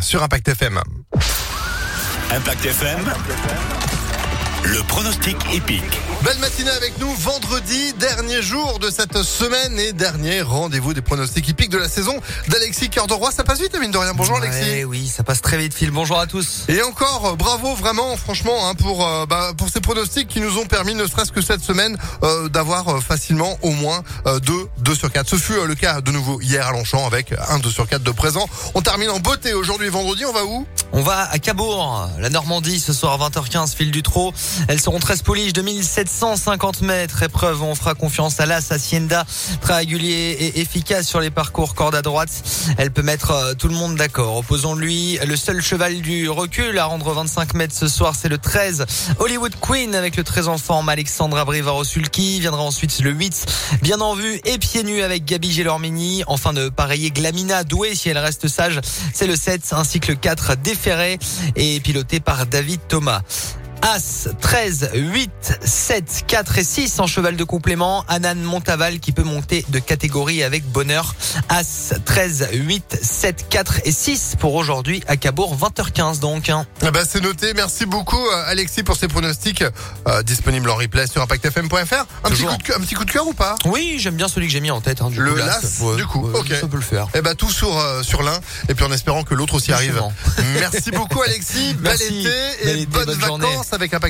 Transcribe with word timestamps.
sur 0.00 0.22
Impact 0.22 0.48
FM. 0.48 0.80
Impact 2.30 2.64
FM. 2.64 3.00
Le 4.64 4.82
pronostic 4.86 5.36
épique. 5.52 6.00
Belle 6.24 6.38
matinée 6.38 6.70
avec 6.70 6.98
nous, 6.98 7.10
vendredi, 7.14 7.94
dernier 7.94 8.42
jour 8.42 8.78
de 8.78 8.90
cette 8.90 9.22
semaine 9.22 9.78
et 9.78 9.94
dernier 9.94 10.42
rendez-vous 10.42 10.92
des 10.92 11.00
pronostics 11.00 11.48
hippiques 11.48 11.70
de 11.70 11.78
la 11.78 11.88
saison 11.88 12.14
d'Alexis 12.48 12.90
Cœur 12.90 13.06
de 13.06 13.14
Roi. 13.14 13.30
Ça 13.32 13.42
passe 13.42 13.58
vite, 13.58 13.74
mine 13.80 13.90
de 13.90 13.96
rien. 13.96 14.12
Bonjour 14.14 14.36
Alexis. 14.36 14.84
Oui, 14.84 15.08
ça 15.08 15.22
passe 15.22 15.40
très 15.40 15.56
vite, 15.56 15.72
Phil. 15.72 15.90
Bonjour 15.90 16.18
à 16.18 16.26
tous. 16.26 16.66
Et 16.68 16.82
encore, 16.82 17.28
euh, 17.28 17.36
bravo 17.36 17.74
vraiment, 17.74 18.18
franchement, 18.18 18.68
hein, 18.68 18.74
pour 18.74 19.06
euh, 19.06 19.24
bah, 19.24 19.52
pour 19.56 19.70
ces 19.70 19.80
pronostics 19.80 20.28
qui 20.28 20.40
nous 20.40 20.58
ont 20.58 20.66
permis, 20.66 20.94
ne 20.94 21.06
serait-ce 21.06 21.32
que 21.32 21.40
cette 21.40 21.62
semaine, 21.62 21.96
euh, 22.22 22.50
d'avoir 22.50 22.86
euh, 22.88 23.00
facilement 23.00 23.58
au 23.62 23.70
moins 23.70 24.02
euh, 24.26 24.40
2, 24.40 24.52
2 24.78 24.94
sur 24.94 25.10
4. 25.10 25.26
Ce 25.26 25.36
fut 25.36 25.54
le 25.66 25.74
cas 25.74 26.02
de 26.02 26.10
nouveau 26.10 26.38
hier 26.42 26.66
à 26.66 26.72
Longchamp 26.72 27.06
avec 27.06 27.34
un 27.48 27.58
2 27.60 27.70
sur 27.70 27.88
4 27.88 28.02
de 28.02 28.10
présent. 28.10 28.46
On 28.74 28.82
termine 28.82 29.08
en 29.08 29.20
beauté 29.20 29.54
aujourd'hui 29.54 29.88
vendredi, 29.88 30.26
on 30.26 30.32
va 30.32 30.44
où? 30.44 30.66
On 30.92 31.02
va 31.02 31.30
à 31.30 31.38
Cabourg, 31.38 32.08
la 32.18 32.30
Normandie, 32.30 32.80
ce 32.80 32.92
soir 32.92 33.22
à 33.22 33.28
20h15, 33.28 33.76
fil 33.76 33.92
du 33.92 34.02
trot. 34.02 34.32
Elles 34.66 34.80
seront 34.80 34.98
13 34.98 35.22
pouliches 35.22 35.52
de 35.52 35.62
1750 35.62 36.82
mètres. 36.82 37.22
Épreuve, 37.22 37.62
on 37.62 37.76
fera 37.76 37.94
confiance 37.94 38.40
à 38.40 38.46
l'As 38.46 38.72
Hacienda, 38.72 39.24
très 39.60 39.74
régulier 39.74 40.36
et 40.40 40.60
efficace 40.60 41.06
sur 41.06 41.20
les 41.20 41.30
parcours 41.30 41.76
corde 41.76 41.94
à 41.94 42.02
droite. 42.02 42.30
Elle 42.76 42.90
peut 42.90 43.02
mettre 43.02 43.30
euh, 43.30 43.54
tout 43.54 43.68
le 43.68 43.74
monde 43.74 43.94
d'accord. 43.94 44.38
Opposons-lui 44.38 45.20
le 45.24 45.36
seul 45.36 45.62
cheval 45.62 46.00
du 46.00 46.28
recul 46.28 46.76
à 46.76 46.86
rendre 46.86 47.12
25 47.12 47.54
mètres 47.54 47.74
ce 47.74 47.86
soir, 47.86 48.14
c'est 48.20 48.28
le 48.28 48.38
13 48.38 48.84
Hollywood 49.20 49.54
Queen 49.60 49.94
avec 49.94 50.16
le 50.16 50.24
très 50.24 50.48
en 50.48 50.58
forme 50.58 50.88
Alexandra 50.88 51.44
Brivarosulki. 51.44 52.40
Viendra 52.40 52.62
ensuite 52.62 52.98
le 52.98 53.12
8 53.12 53.46
bien 53.82 54.00
en 54.00 54.16
vue 54.16 54.40
et 54.44 54.58
pieds 54.58 54.82
nus 54.82 55.02
avec 55.02 55.24
Gabi 55.24 55.52
Gélormini. 55.52 56.24
Enfin 56.26 56.52
de 56.52 56.68
pareiller 56.68 57.12
Glamina 57.12 57.62
douée 57.62 57.94
si 57.94 58.08
elle 58.08 58.18
reste 58.18 58.48
sage. 58.48 58.80
C'est 59.14 59.28
le 59.28 59.36
7 59.36 59.72
ainsi 59.72 60.00
que 60.00 60.10
le 60.10 60.18
4 60.18 60.56
et 61.56 61.80
piloté 61.80 62.20
par 62.20 62.46
David 62.46 62.80
Thomas. 62.88 63.20
As 63.82 64.28
13, 64.40 64.90
8, 64.94 65.30
7, 65.64 66.24
4 66.26 66.58
et 66.58 66.64
6 66.64 67.00
en 67.00 67.06
cheval 67.06 67.36
de 67.36 67.44
complément. 67.44 68.04
Anan 68.08 68.36
Montaval 68.38 69.00
qui 69.00 69.12
peut 69.12 69.22
monter 69.22 69.64
de 69.70 69.78
catégorie 69.78 70.42
avec 70.42 70.64
bonheur. 70.64 71.14
As 71.48 71.94
13, 72.04 72.48
8, 72.52 72.98
7, 73.02 73.46
4 73.48 73.80
et 73.84 73.92
6 73.92 74.36
pour 74.38 74.54
aujourd'hui 74.54 75.02
à 75.08 75.16
Cabourg 75.16 75.56
20h15 75.56 76.18
donc. 76.20 76.50
Eh 76.82 76.90
ben, 76.90 77.04
c'est 77.08 77.20
noté. 77.22 77.54
Merci 77.54 77.86
beaucoup 77.86 78.18
euh, 78.18 78.44
Alexis 78.46 78.82
pour 78.82 78.96
ces 78.96 79.08
pronostics 79.08 79.64
euh, 80.06 80.22
disponibles 80.22 80.68
en 80.68 80.76
replay 80.76 81.06
sur 81.06 81.22
impactfm.fr. 81.22 82.04
Un 82.24 82.30
petit, 82.30 82.44
coup 82.44 82.56
de, 82.56 82.62
cœur- 82.62 82.76
un 82.76 82.80
petit 82.80 82.94
coup 82.94 83.04
de 83.06 83.10
cœur 83.10 83.26
ou 83.26 83.32
pas? 83.32 83.54
Oui, 83.64 83.96
j'aime 83.98 84.14
bien 84.16 84.28
celui 84.28 84.46
que 84.46 84.52
j'ai 84.52 84.60
mis 84.60 84.70
en 84.70 84.80
tête. 84.82 85.00
hein, 85.00 85.08
du 85.10 85.18
Le 85.20 85.32
coup, 85.32 85.38
ouais, 85.90 85.96
du 85.96 86.06
coup, 86.06 86.28
ok. 86.34 86.52
Ça 86.60 86.68
peut 86.68 86.76
le 86.76 86.82
faire. 86.82 87.06
Eh 87.14 87.22
ben 87.22 87.34
tout 87.34 87.50
sur 87.50 87.76
euh, 87.78 88.02
sur 88.02 88.22
l'un 88.22 88.38
et 88.68 88.74
puis 88.74 88.84
en 88.84 88.92
espérant 88.92 89.22
que 89.24 89.34
l'autre 89.34 89.54
aussi 89.54 89.72
arrive. 89.72 90.00
Merci 90.60 90.90
beaucoup 90.90 91.22
Alexis. 91.22 91.74
Bel 91.80 91.82
Merci. 91.98 92.20
été 92.20 92.28
et 92.28 92.64
Bel 92.64 92.76
été, 92.76 92.86
bonnes 92.86 93.04
bonne 93.06 93.20
journée. 93.20 93.46
Vacances 93.70 93.72
avec 93.72 93.94
Impact. 93.94 94.00